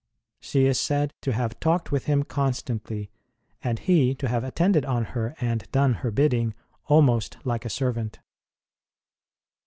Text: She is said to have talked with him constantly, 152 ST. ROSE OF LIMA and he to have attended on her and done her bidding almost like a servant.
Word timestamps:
She 0.39 0.65
is 0.65 0.79
said 0.79 1.13
to 1.21 1.31
have 1.31 1.59
talked 1.59 1.91
with 1.91 2.05
him 2.05 2.23
constantly, 2.23 3.11
152 3.61 3.63
ST. 3.63 3.63
ROSE 3.63 3.63
OF 3.63 3.65
LIMA 3.67 3.69
and 3.69 3.79
he 3.85 4.15
to 4.15 4.27
have 4.29 4.43
attended 4.73 4.83
on 4.85 5.03
her 5.13 5.35
and 5.39 5.71
done 5.71 5.93
her 6.01 6.09
bidding 6.09 6.55
almost 6.87 7.37
like 7.45 7.65
a 7.65 7.69
servant. 7.69 8.17